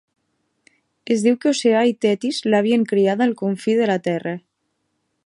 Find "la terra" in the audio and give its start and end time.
3.93-4.35